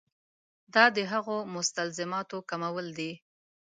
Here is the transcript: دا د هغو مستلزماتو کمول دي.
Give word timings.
دا 0.73 0.85
د 0.95 0.97
هغو 1.11 1.37
مستلزماتو 1.55 2.37
کمول 2.49 2.87
دي. 2.97 3.11